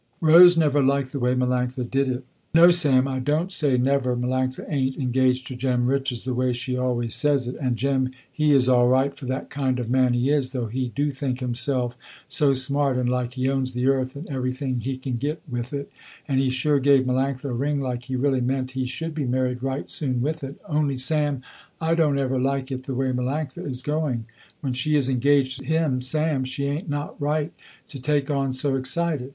Rose 0.19 0.57
never 0.57 0.81
liked 0.81 1.11
the 1.11 1.19
way 1.19 1.35
Melanctha 1.35 1.87
did 1.87 2.07
it. 2.07 2.25
"No 2.55 2.71
Sam 2.71 3.07
I 3.07 3.19
don't 3.19 3.51
say 3.51 3.77
never 3.77 4.17
Melanctha 4.17 4.65
ain't 4.67 4.95
engaged 4.97 5.45
to 5.45 5.55
Jem 5.55 5.85
Richards 5.85 6.25
the 6.25 6.33
way 6.33 6.53
she 6.53 6.75
always 6.75 7.13
says 7.13 7.47
it, 7.47 7.55
and 7.61 7.75
Jem 7.77 8.09
he 8.31 8.51
is 8.51 8.67
all 8.67 8.87
right 8.87 9.15
for 9.15 9.27
that 9.27 9.51
kind 9.51 9.77
of 9.77 9.91
man 9.91 10.13
he 10.15 10.31
is, 10.31 10.49
though 10.49 10.65
he 10.65 10.87
do 10.95 11.11
think 11.11 11.39
himself 11.39 11.99
so 12.27 12.55
smart 12.55 12.97
and 12.97 13.09
like 13.09 13.35
he 13.35 13.47
owns 13.47 13.73
the 13.73 13.85
earth 13.85 14.15
and 14.15 14.27
everything 14.27 14.79
he 14.79 14.97
can 14.97 15.17
get 15.17 15.39
with 15.47 15.71
it, 15.71 15.87
and 16.27 16.39
he 16.39 16.49
sure 16.49 16.79
gave 16.79 17.05
Melanctha 17.05 17.45
a 17.49 17.53
ring 17.53 17.79
like 17.79 18.05
he 18.05 18.15
really 18.15 18.41
meant 18.41 18.71
he 18.71 18.87
should 18.87 19.13
be 19.13 19.25
married 19.25 19.61
right 19.61 19.87
soon 19.87 20.19
with 20.19 20.43
it, 20.43 20.55
only 20.67 20.95
Sam, 20.95 21.43
I 21.79 21.93
don't 21.93 22.17
ever 22.17 22.39
like 22.39 22.71
it 22.71 22.85
the 22.87 22.95
way 22.95 23.11
Melanctha 23.11 23.69
is 23.69 23.83
going. 23.83 24.25
When 24.61 24.73
she 24.73 24.95
is 24.95 25.09
engaged 25.09 25.59
to 25.59 25.65
him 25.65 26.01
Sam, 26.01 26.43
she 26.43 26.65
ain't 26.65 26.89
not 26.89 27.21
right 27.21 27.53
to 27.89 27.99
take 28.01 28.31
on 28.31 28.51
so 28.51 28.75
excited. 28.75 29.29